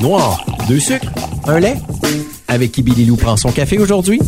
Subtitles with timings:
[0.00, 1.06] Noir, deux sucres,
[1.46, 1.76] un lait.
[2.48, 4.18] Avec qui Billy Lou prend son café aujourd'hui?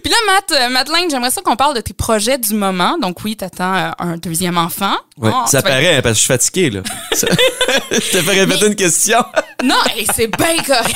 [0.00, 2.96] Puis là, Matt, euh, Madeleine, j'aimerais ça qu'on parle de tes projets du moment.
[2.98, 4.94] Donc oui, t'attends euh, un deuxième enfant.
[5.18, 6.80] Ouais, Oh, ça vas- paraît, hein, parce que je suis fatigué, là.
[7.12, 7.26] Ça-
[7.90, 9.18] je te fais répéter une question.
[9.64, 10.94] Non, hey, c'est bien correct.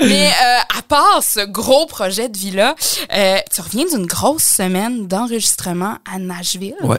[0.00, 2.74] Mais euh, à part ce gros projet de vie-là,
[3.12, 6.76] euh, tu reviens d'une grosse semaine d'enregistrement à Nashville.
[6.82, 6.98] Ouais.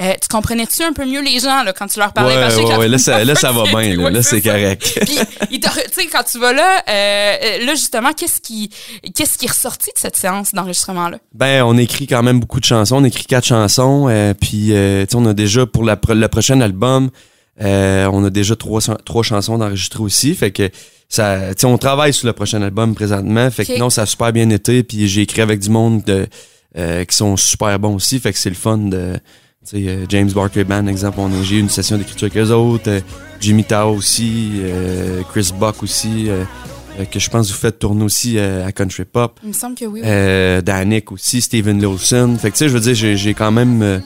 [0.00, 2.36] Euh, tu comprenais-tu un peu mieux les gens là, quand tu leur parlais?
[2.36, 4.10] Ouais, ouais, ouais, là, ça, là, ça va bien, là.
[4.10, 4.96] Là, c'est correct.
[5.04, 8.70] Puis, tu sais, quand tu vas là, euh, là, justement, qu'est-ce qui,
[9.12, 11.18] qu'est-ce qui est ressorti de cette séance d'enregistrement-là?
[11.34, 12.98] Ben, on écrit quand même beaucoup de chansons.
[12.98, 14.06] On écrit quatre chansons.
[14.08, 17.10] euh, puis, tu sais, on a déjà, pour la, le prochain album,
[17.60, 20.34] euh, on a déjà trois, trois chansons d'enregistrer aussi.
[20.34, 20.70] Fait que,
[21.08, 23.50] ça, tu sais, on travaille sur le prochain album présentement.
[23.50, 24.82] Fait que non, ça a super bien été.
[24.82, 26.26] Puis, j'ai écrit avec du monde de,
[26.76, 28.18] euh, qui sont super bons aussi.
[28.20, 29.14] Fait que c'est le fun de,
[29.74, 32.88] euh, James Barker Band, exemple, on a, j'ai eu une session d'écriture avec eux autres.
[32.88, 33.00] euh,
[33.40, 36.44] Jimmy Tao aussi, euh, Chris Buck aussi, euh,
[37.10, 39.38] que je pense que vous faites tourner aussi à Country Pop.
[39.44, 40.00] Il me semble que oui.
[40.02, 40.08] oui.
[40.08, 42.36] Euh, Danick aussi, Steven Lawson.
[42.40, 44.02] Fait que tu sais, je veux dire, j'ai, quand même.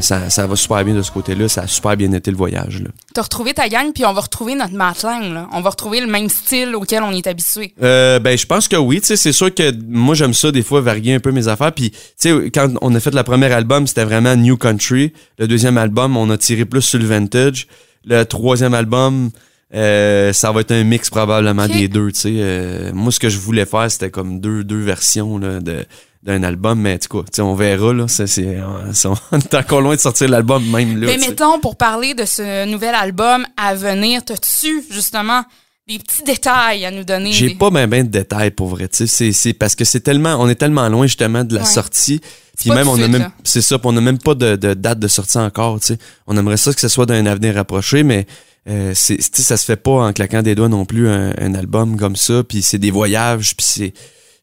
[0.00, 1.48] Ça, ça va super bien de ce côté-là.
[1.48, 2.82] Ça a super bien été le voyage.
[2.82, 2.90] Là.
[3.14, 5.48] T'as retrouvé ta gang, puis on va retrouver notre Matlang, là.
[5.52, 7.74] On va retrouver le même style auquel on est habitué.
[7.82, 9.00] Euh, ben, je pense que oui.
[9.00, 11.72] Tu sais, c'est sûr que moi, j'aime ça des fois varier un peu mes affaires.
[11.72, 15.12] Puis, tu sais, quand on a fait le premier album, c'était vraiment New Country.
[15.38, 17.66] Le deuxième album, on a tiré plus sur le vintage.
[18.04, 19.30] Le troisième album,
[19.74, 22.10] euh, ça va être un mix probablement des deux.
[22.12, 25.60] Tu sais, Euh, moi, ce que je voulais faire, c'était comme deux, deux versions là,
[25.60, 25.84] de
[26.22, 28.08] d'un album, mais tu sais, on verra là.
[28.08, 28.58] Ça, c'est,
[29.06, 31.06] on on est encore loin de sortir l'album même là.
[31.06, 35.44] Mais mettons, pour parler de ce nouvel album à venir, t'as-tu, justement,
[35.86, 37.32] des petits détails à nous donner?
[37.32, 40.00] J'ai des- pas ben ben de détails pour vrai, tu sais, c'est parce que c'est
[40.00, 41.66] tellement on est tellement loin justement de la Ouais.
[41.66, 42.20] sortie.
[42.58, 45.08] Puis même on a même c'est ça, on a même pas de, de date de
[45.08, 45.98] sortie encore, tu sais.
[46.26, 48.26] On aimerait ça que ce soit dans un avenir rapproché mais
[48.68, 51.96] euh, c'est ça se fait pas en claquant des doigts non plus un, un album
[51.96, 53.92] comme ça, puis c'est des voyages, puis c'est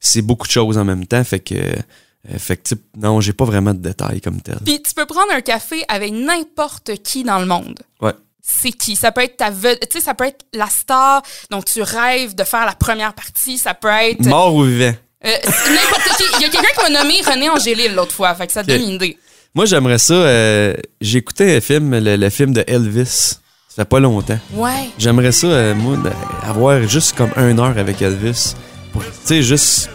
[0.06, 3.46] c'est beaucoup de choses en même temps, fait que euh, fait que non, j'ai pas
[3.46, 4.58] vraiment de détails comme tel.
[4.66, 7.80] Puis tu peux prendre un café avec n'importe qui dans le monde.
[8.02, 8.14] Ouais.
[8.42, 8.96] C'est qui?
[8.96, 12.36] Ça peut être ta vedette, tu sais, ça peut être la star dont tu rêves
[12.36, 13.58] de faire la première partie.
[13.58, 14.94] Ça peut être Mort ou vivant?
[15.26, 16.24] euh, n'importe qui.
[16.38, 18.68] Il y a quelqu'un qui m'a nommé René Angélil l'autre fois, fait que ça te
[18.70, 19.18] donne une idée.
[19.54, 23.38] Moi, j'aimerais ça euh, j'ai écouté un film le, le film de Elvis.
[23.70, 24.40] Ça fait pas longtemps.
[24.54, 24.90] Ouais.
[24.98, 25.98] J'aimerais ça, euh, moi,
[26.44, 28.54] avoir juste comme une heure avec Elvis.
[28.94, 29.90] Tu sais, juste.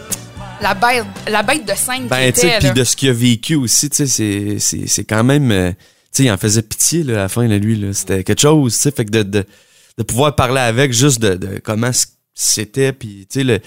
[0.61, 3.09] La bête, la bête de scène qui Ben, tu sais, était, puis de ce qu'il
[3.09, 5.51] a vécu aussi, tu sais, c'est- quand même.
[5.51, 5.77] euh, tu
[6.11, 7.93] sais, il en faisait pitié, là, à la fin, là, lui, là.
[7.93, 8.91] C'était quelque chose, tu sais.
[8.91, 9.45] Fait que de, de,
[9.97, 11.89] de pouvoir parler avec juste de, de comment
[12.35, 13.59] c'était, puis, tu sais, le.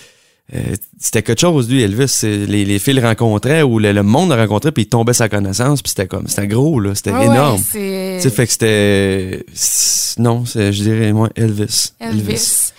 [0.54, 0.58] euh,
[1.00, 2.20] c'était quelque chose, lui, Elvis.
[2.22, 5.28] Les, les filles le rencontraient ou le, le monde le rencontrait, puis il tombait sa
[5.28, 6.28] connaissance, puis c'était comme.
[6.28, 6.94] C'était gros, là.
[6.94, 7.56] C'était Ouais, énorme.
[7.60, 9.44] ouais, c'est Tu sais, fait que c'était.
[10.18, 11.92] Non, c'est- je dirais, moi, Elvis.
[11.98, 12.70] Elvis.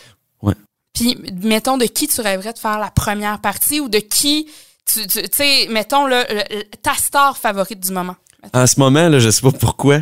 [0.95, 4.47] Puis, mettons, de qui tu rêverais de faire la première partie ou de qui,
[4.91, 8.15] tu tu- sais, mettons, le- le- ta star favorite du moment.
[8.53, 9.99] En ce moment, là, je sais pas pourquoi.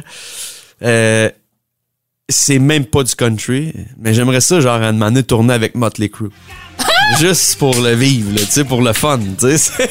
[0.84, 1.30] Euh,
[2.30, 5.76] c'est même pas du country, mais j'aimerais ça, genre, à un moment donné, tourner avec
[5.76, 6.30] Motley Crue.
[7.20, 9.72] juste pour le vivre, tu sais, pour le fun, tu sais.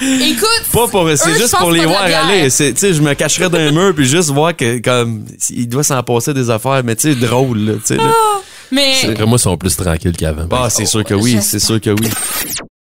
[0.00, 2.44] Écoute, Pas pour, c'est juste pour les de voir aller.
[2.50, 6.02] Tu sais, je me cacherais d'un mur puis juste voir que, comme, il doit s'en
[6.02, 8.12] passer des affaires, mais tu sais, drôle, tu sais, là.
[8.72, 10.46] Mais moi, ils sont plus tranquilles qu'avant.
[10.50, 12.08] Ah, c'est sûr que oui, c'est sûr que oui.